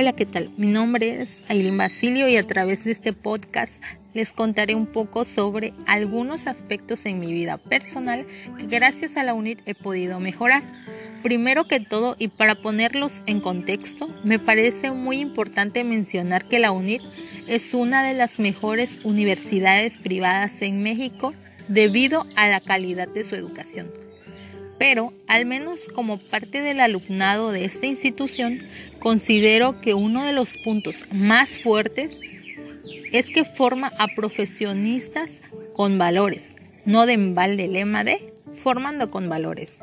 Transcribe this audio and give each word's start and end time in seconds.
Hola, 0.00 0.12
¿qué 0.12 0.26
tal? 0.26 0.48
Mi 0.56 0.68
nombre 0.68 1.22
es 1.22 1.28
Aileen 1.48 1.76
Basilio 1.76 2.28
y 2.28 2.36
a 2.36 2.46
través 2.46 2.84
de 2.84 2.92
este 2.92 3.12
podcast 3.12 3.72
les 4.14 4.32
contaré 4.32 4.76
un 4.76 4.86
poco 4.86 5.24
sobre 5.24 5.72
algunos 5.88 6.46
aspectos 6.46 7.04
en 7.04 7.18
mi 7.18 7.32
vida 7.32 7.58
personal 7.58 8.24
que 8.56 8.66
gracias 8.68 9.16
a 9.16 9.24
la 9.24 9.34
UNIT 9.34 9.58
he 9.66 9.74
podido 9.74 10.20
mejorar. 10.20 10.62
Primero 11.24 11.64
que 11.64 11.80
todo, 11.80 12.14
y 12.16 12.28
para 12.28 12.54
ponerlos 12.54 13.24
en 13.26 13.40
contexto, 13.40 14.08
me 14.22 14.38
parece 14.38 14.92
muy 14.92 15.18
importante 15.18 15.82
mencionar 15.82 16.44
que 16.44 16.60
la 16.60 16.70
UNIT 16.70 17.02
es 17.48 17.74
una 17.74 18.04
de 18.04 18.14
las 18.14 18.38
mejores 18.38 19.00
universidades 19.02 19.98
privadas 19.98 20.62
en 20.62 20.80
México 20.80 21.34
debido 21.66 22.24
a 22.36 22.46
la 22.46 22.60
calidad 22.60 23.08
de 23.08 23.24
su 23.24 23.34
educación. 23.34 23.88
Pero, 24.78 25.12
al 25.26 25.44
menos 25.44 25.88
como 25.88 26.18
parte 26.18 26.60
del 26.62 26.80
alumnado 26.80 27.50
de 27.50 27.64
esta 27.64 27.86
institución, 27.86 28.60
considero 29.00 29.80
que 29.80 29.94
uno 29.94 30.24
de 30.24 30.32
los 30.32 30.56
puntos 30.58 31.04
más 31.12 31.58
fuertes 31.58 32.20
es 33.12 33.26
que 33.26 33.44
forma 33.44 33.92
a 33.98 34.08
profesionistas 34.08 35.30
con 35.74 35.98
valores, 35.98 36.52
no 36.86 37.06
de 37.06 37.14
embalde 37.14 37.68
lema 37.68 38.04
de 38.04 38.20
formando 38.62 39.10
con 39.10 39.28
valores. 39.28 39.78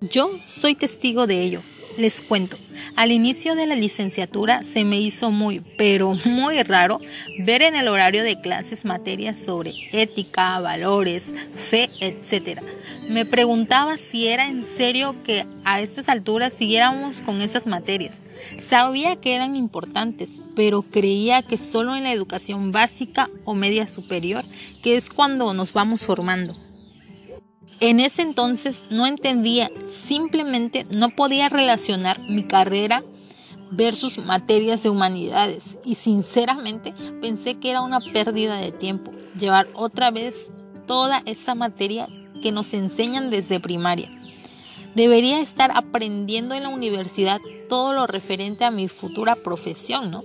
Yo 0.00 0.30
soy 0.46 0.74
testigo 0.74 1.26
de 1.26 1.42
ello. 1.42 1.62
Les 2.00 2.22
cuento, 2.22 2.56
al 2.96 3.12
inicio 3.12 3.54
de 3.54 3.66
la 3.66 3.74
licenciatura 3.74 4.62
se 4.62 4.84
me 4.84 4.98
hizo 4.98 5.30
muy, 5.30 5.60
pero 5.76 6.14
muy 6.24 6.62
raro 6.62 6.98
ver 7.40 7.60
en 7.60 7.76
el 7.76 7.88
horario 7.88 8.24
de 8.24 8.40
clases 8.40 8.86
materias 8.86 9.36
sobre 9.36 9.74
ética, 9.92 10.58
valores, 10.60 11.24
fe, 11.54 11.90
etc. 12.00 12.62
Me 13.10 13.26
preguntaba 13.26 13.98
si 13.98 14.28
era 14.28 14.48
en 14.48 14.64
serio 14.78 15.14
que 15.24 15.44
a 15.66 15.82
estas 15.82 16.08
alturas 16.08 16.54
siguiéramos 16.54 17.20
con 17.20 17.42
esas 17.42 17.66
materias. 17.66 18.16
Sabía 18.70 19.16
que 19.16 19.34
eran 19.34 19.54
importantes, 19.54 20.30
pero 20.56 20.80
creía 20.80 21.42
que 21.42 21.58
solo 21.58 21.96
en 21.96 22.04
la 22.04 22.14
educación 22.14 22.72
básica 22.72 23.28
o 23.44 23.54
media 23.54 23.86
superior, 23.86 24.46
que 24.82 24.96
es 24.96 25.10
cuando 25.10 25.52
nos 25.52 25.74
vamos 25.74 26.06
formando. 26.06 26.56
En 27.80 27.98
ese 27.98 28.20
entonces 28.20 28.84
no 28.90 29.06
entendía, 29.06 29.70
simplemente 30.06 30.84
no 30.94 31.08
podía 31.08 31.48
relacionar 31.48 32.18
mi 32.28 32.44
carrera 32.44 33.02
versus 33.70 34.18
materias 34.18 34.82
de 34.82 34.90
humanidades 34.90 35.76
y 35.84 35.94
sinceramente 35.94 36.92
pensé 37.22 37.54
que 37.58 37.70
era 37.70 37.80
una 37.80 38.00
pérdida 38.00 38.56
de 38.56 38.70
tiempo 38.70 39.12
llevar 39.38 39.66
otra 39.74 40.10
vez 40.10 40.34
toda 40.86 41.22
esa 41.24 41.54
materia 41.54 42.06
que 42.42 42.52
nos 42.52 42.74
enseñan 42.74 43.30
desde 43.30 43.60
primaria. 43.60 44.10
Debería 44.94 45.40
estar 45.40 45.70
aprendiendo 45.74 46.54
en 46.54 46.64
la 46.64 46.68
universidad 46.68 47.40
todo 47.68 47.94
lo 47.94 48.06
referente 48.06 48.64
a 48.64 48.70
mi 48.70 48.88
futura 48.88 49.36
profesión, 49.36 50.10
¿no? 50.10 50.24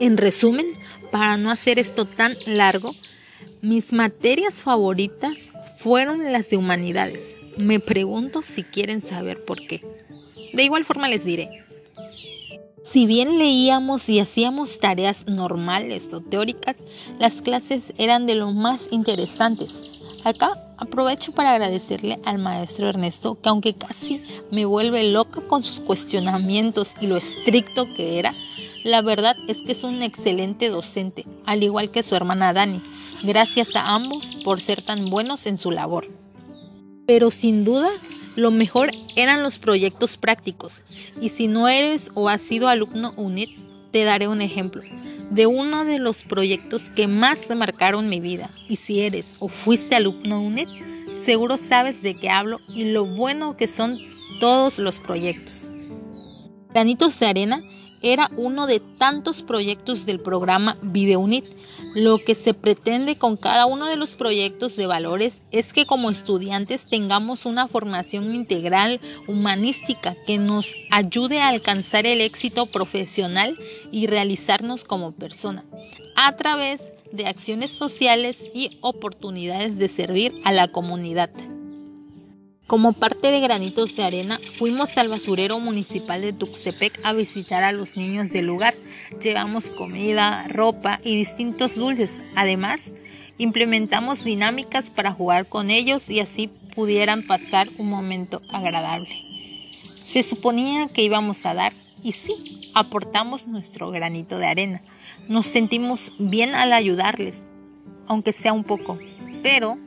En 0.00 0.16
resumen, 0.16 0.66
para 1.12 1.36
no 1.36 1.50
hacer 1.50 1.78
esto 1.78 2.04
tan 2.04 2.34
largo, 2.46 2.94
mis 3.62 3.92
materias 3.92 4.54
favoritas 4.54 5.50
fueron 5.76 6.32
las 6.32 6.50
de 6.50 6.56
humanidades. 6.56 7.20
Me 7.56 7.80
pregunto 7.80 8.42
si 8.42 8.62
quieren 8.64 9.02
saber 9.02 9.44
por 9.44 9.60
qué. 9.66 9.80
De 10.52 10.64
igual 10.64 10.84
forma 10.84 11.08
les 11.08 11.24
diré. 11.24 11.48
Si 12.90 13.06
bien 13.06 13.38
leíamos 13.38 14.08
y 14.08 14.20
hacíamos 14.20 14.78
tareas 14.78 15.26
normales 15.26 16.12
o 16.12 16.20
teóricas, 16.20 16.76
las 17.18 17.42
clases 17.42 17.82
eran 17.98 18.26
de 18.26 18.34
lo 18.34 18.52
más 18.52 18.80
interesantes. 18.90 19.70
Acá 20.24 20.52
aprovecho 20.78 21.32
para 21.32 21.52
agradecerle 21.52 22.18
al 22.24 22.38
maestro 22.38 22.88
Ernesto 22.88 23.38
que 23.40 23.48
aunque 23.48 23.74
casi 23.74 24.22
me 24.50 24.64
vuelve 24.64 25.10
loca 25.10 25.40
con 25.40 25.62
sus 25.62 25.80
cuestionamientos 25.80 26.94
y 27.00 27.06
lo 27.06 27.16
estricto 27.16 27.86
que 27.94 28.18
era, 28.18 28.34
la 28.84 29.02
verdad 29.02 29.36
es 29.48 29.58
que 29.58 29.72
es 29.72 29.84
un 29.84 30.02
excelente 30.02 30.68
docente, 30.68 31.24
al 31.44 31.62
igual 31.62 31.90
que 31.90 32.02
su 32.02 32.14
hermana 32.14 32.52
Dani 32.52 32.80
Gracias 33.22 33.74
a 33.74 33.94
ambos 33.94 34.34
por 34.44 34.60
ser 34.60 34.82
tan 34.82 35.10
buenos 35.10 35.46
en 35.46 35.58
su 35.58 35.70
labor. 35.70 36.06
Pero 37.06 37.30
sin 37.30 37.64
duda, 37.64 37.90
lo 38.36 38.50
mejor 38.50 38.90
eran 39.14 39.42
los 39.42 39.58
proyectos 39.58 40.16
prácticos. 40.16 40.82
Y 41.20 41.30
si 41.30 41.48
no 41.48 41.68
eres 41.68 42.10
o 42.14 42.28
has 42.28 42.40
sido 42.40 42.68
alumno 42.68 43.14
UNIT, 43.16 43.50
te 43.92 44.04
daré 44.04 44.28
un 44.28 44.42
ejemplo 44.42 44.82
de 45.30 45.46
uno 45.46 45.84
de 45.84 45.98
los 45.98 46.22
proyectos 46.22 46.88
que 46.90 47.06
más 47.06 47.38
marcaron 47.54 48.08
mi 48.08 48.20
vida. 48.20 48.50
Y 48.68 48.76
si 48.76 49.00
eres 49.00 49.36
o 49.38 49.48
fuiste 49.48 49.96
alumno 49.96 50.40
UNIT, 50.40 50.68
seguro 51.24 51.56
sabes 51.56 52.02
de 52.02 52.14
qué 52.14 52.30
hablo 52.30 52.60
y 52.68 52.84
lo 52.84 53.04
bueno 53.04 53.56
que 53.56 53.66
son 53.66 53.98
todos 54.40 54.78
los 54.78 54.96
proyectos. 54.96 55.68
Granitos 56.70 57.18
de 57.18 57.26
Arena 57.26 57.62
era 58.02 58.30
uno 58.36 58.66
de 58.66 58.80
tantos 58.80 59.42
proyectos 59.42 60.06
del 60.06 60.20
programa 60.20 60.76
Vive 60.82 61.16
UNIT 61.16 61.44
lo 61.96 62.18
que 62.18 62.34
se 62.34 62.52
pretende 62.52 63.16
con 63.16 63.38
cada 63.38 63.64
uno 63.64 63.86
de 63.86 63.96
los 63.96 64.16
proyectos 64.16 64.76
de 64.76 64.84
valores 64.84 65.32
es 65.50 65.72
que 65.72 65.86
como 65.86 66.10
estudiantes 66.10 66.82
tengamos 66.90 67.46
una 67.46 67.68
formación 67.68 68.34
integral 68.34 69.00
humanística 69.26 70.14
que 70.26 70.36
nos 70.36 70.74
ayude 70.90 71.40
a 71.40 71.48
alcanzar 71.48 72.04
el 72.04 72.20
éxito 72.20 72.66
profesional 72.66 73.56
y 73.92 74.08
realizarnos 74.08 74.84
como 74.84 75.12
persona 75.12 75.64
a 76.16 76.36
través 76.36 76.82
de 77.12 77.28
acciones 77.28 77.70
sociales 77.70 78.42
y 78.54 78.76
oportunidades 78.82 79.78
de 79.78 79.88
servir 79.88 80.34
a 80.44 80.52
la 80.52 80.68
comunidad. 80.68 81.30
Como 82.66 82.94
parte 82.94 83.30
de 83.30 83.38
Granitos 83.38 83.94
de 83.94 84.02
Arena, 84.02 84.40
fuimos 84.58 84.98
al 84.98 85.08
basurero 85.08 85.60
municipal 85.60 86.20
de 86.20 86.32
Tuxtepec 86.32 86.98
a 87.04 87.12
visitar 87.12 87.62
a 87.62 87.70
los 87.70 87.96
niños 87.96 88.30
del 88.30 88.46
lugar. 88.46 88.74
Llevamos 89.22 89.66
comida, 89.66 90.44
ropa 90.48 90.98
y 91.04 91.16
distintos 91.16 91.76
dulces. 91.76 92.10
Además, 92.34 92.80
implementamos 93.38 94.24
dinámicas 94.24 94.90
para 94.90 95.12
jugar 95.12 95.46
con 95.46 95.70
ellos 95.70 96.10
y 96.10 96.18
así 96.18 96.50
pudieran 96.74 97.24
pasar 97.24 97.68
un 97.78 97.88
momento 97.88 98.42
agradable. 98.52 99.14
Se 100.12 100.24
suponía 100.24 100.88
que 100.88 101.02
íbamos 101.02 101.46
a 101.46 101.54
dar 101.54 101.72
y 102.02 102.12
sí, 102.12 102.72
aportamos 102.74 103.46
nuestro 103.46 103.92
granito 103.92 104.38
de 104.38 104.46
arena. 104.46 104.82
Nos 105.28 105.46
sentimos 105.46 106.10
bien 106.18 106.56
al 106.56 106.72
ayudarles, 106.72 107.36
aunque 108.08 108.32
sea 108.32 108.52
un 108.52 108.64
poco, 108.64 108.98
pero 109.44 109.78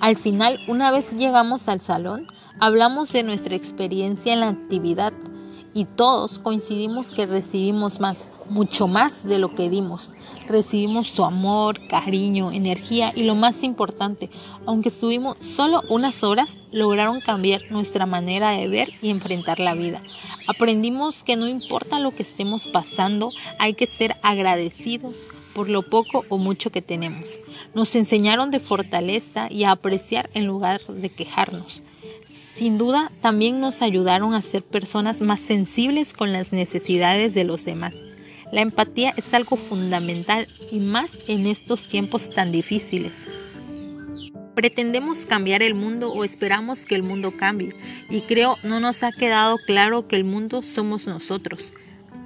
al 0.00 0.16
final, 0.16 0.58
una 0.66 0.90
vez 0.90 1.12
llegamos 1.12 1.68
al 1.68 1.80
salón, 1.80 2.26
hablamos 2.58 3.12
de 3.12 3.22
nuestra 3.22 3.54
experiencia 3.54 4.32
en 4.32 4.40
la 4.40 4.48
actividad 4.48 5.12
y 5.74 5.84
todos 5.84 6.38
coincidimos 6.38 7.10
que 7.10 7.26
recibimos 7.26 8.00
más, 8.00 8.16
mucho 8.48 8.88
más 8.88 9.24
de 9.24 9.38
lo 9.38 9.54
que 9.54 9.68
dimos. 9.68 10.10
Recibimos 10.48 11.08
su 11.08 11.24
amor, 11.24 11.78
cariño, 11.88 12.50
energía 12.50 13.12
y 13.14 13.24
lo 13.24 13.34
más 13.34 13.62
importante, 13.62 14.30
aunque 14.66 14.88
estuvimos 14.88 15.36
solo 15.38 15.82
unas 15.90 16.24
horas, 16.24 16.50
lograron 16.72 17.20
cambiar 17.20 17.60
nuestra 17.70 18.06
manera 18.06 18.52
de 18.52 18.68
ver 18.68 18.88
y 19.02 19.10
enfrentar 19.10 19.60
la 19.60 19.74
vida. 19.74 20.00
Aprendimos 20.48 21.22
que 21.22 21.36
no 21.36 21.46
importa 21.46 22.00
lo 22.00 22.10
que 22.10 22.22
estemos 22.22 22.66
pasando, 22.66 23.30
hay 23.58 23.74
que 23.74 23.86
ser 23.86 24.16
agradecidos 24.22 25.28
por 25.54 25.68
lo 25.68 25.82
poco 25.82 26.24
o 26.30 26.38
mucho 26.38 26.70
que 26.70 26.80
tenemos. 26.82 27.28
Nos 27.74 27.94
enseñaron 27.94 28.50
de 28.50 28.60
fortaleza 28.60 29.48
y 29.50 29.64
a 29.64 29.72
apreciar 29.72 30.28
en 30.34 30.46
lugar 30.46 30.80
de 30.86 31.08
quejarnos. 31.08 31.82
Sin 32.56 32.76
duda, 32.76 33.10
también 33.22 33.60
nos 33.60 33.80
ayudaron 33.80 34.34
a 34.34 34.42
ser 34.42 34.62
personas 34.62 35.20
más 35.20 35.40
sensibles 35.40 36.12
con 36.12 36.32
las 36.32 36.52
necesidades 36.52 37.32
de 37.32 37.44
los 37.44 37.64
demás. 37.64 37.94
La 38.52 38.60
empatía 38.60 39.14
es 39.16 39.32
algo 39.32 39.56
fundamental 39.56 40.48
y 40.70 40.80
más 40.80 41.10
en 41.28 41.46
estos 41.46 41.88
tiempos 41.88 42.30
tan 42.34 42.50
difíciles. 42.50 43.12
Pretendemos 44.54 45.20
cambiar 45.20 45.62
el 45.62 45.74
mundo 45.74 46.12
o 46.12 46.24
esperamos 46.24 46.84
que 46.84 46.96
el 46.96 47.04
mundo 47.04 47.32
cambie 47.36 47.72
y 48.10 48.22
creo 48.22 48.56
no 48.64 48.80
nos 48.80 49.02
ha 49.04 49.12
quedado 49.12 49.56
claro 49.66 50.08
que 50.08 50.16
el 50.16 50.24
mundo 50.24 50.60
somos 50.60 51.06
nosotros. 51.06 51.72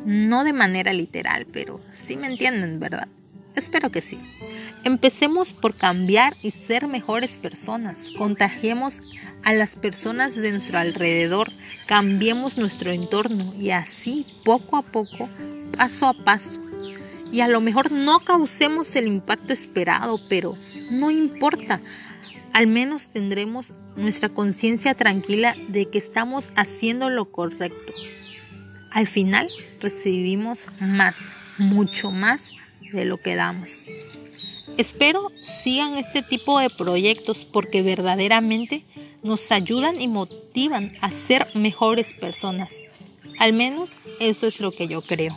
No 0.07 0.45
de 0.45 0.53
manera 0.53 0.93
literal, 0.93 1.47
pero 1.53 1.81
sí 2.07 2.17
me 2.17 2.27
entienden, 2.27 2.81
¿verdad? 2.81 3.09
Espero 3.55 3.91
que 3.91 4.01
sí. 4.01 4.19
Empecemos 4.85 5.53
por 5.53 5.75
cambiar 5.75 6.37
y 6.43 6.51
ser 6.51 6.87
mejores 6.87 7.37
personas. 7.37 7.97
Contagiemos 8.17 8.99
a 9.43 9.53
las 9.53 9.77
personas 9.77 10.37
de 10.37 10.53
nuestro 10.53 10.79
alrededor. 10.79 11.51
Cambiemos 11.87 12.59
nuestro 12.59 12.91
entorno 12.91 13.55
y 13.59 13.71
así, 13.71 14.27
poco 14.45 14.77
a 14.77 14.83
poco, 14.83 15.29
paso 15.77 16.07
a 16.07 16.15
paso. 16.15 16.61
Y 17.33 17.41
a 17.41 17.49
lo 17.49 17.61
mejor 17.61 17.91
no 17.91 18.21
causemos 18.21 18.95
el 18.95 19.07
impacto 19.07 19.53
esperado, 19.53 20.21
pero 20.29 20.57
no 20.91 21.11
importa. 21.11 21.81
Al 22.53 22.67
menos 22.67 23.09
tendremos 23.09 23.73
nuestra 23.97 24.29
conciencia 24.29 24.95
tranquila 24.95 25.57
de 25.69 25.87
que 25.87 25.99
estamos 25.99 26.47
haciendo 26.55 27.11
lo 27.11 27.25
correcto 27.25 27.93
al 28.95 29.09
final 29.09 29.49
recibimos 29.81 30.69
más, 30.81 31.17
mucho 31.59 32.13
más 32.13 32.41
de 32.93 33.05
lo 33.05 33.19
que 33.19 33.35
damos. 33.35 33.81
Espero 34.77 35.31
sigan 35.63 35.97
este 35.97 36.23
tipo 36.23 36.59
de 36.59 36.69
proyectos 36.69 37.45
porque 37.45 37.83
verdaderamente 37.83 38.83
nos 39.23 39.53
ayudan 39.53 40.01
y 40.01 40.09
motivan 40.09 40.91
a 41.01 41.11
ser 41.11 41.47
mejores 41.55 42.13
personas. 42.13 42.71
Al 43.39 43.53
menos 43.53 43.95
eso 44.19 44.47
es 44.47 44.59
lo 44.59 44.73
que 44.73 44.89
yo 44.89 45.01
creo. 45.01 45.37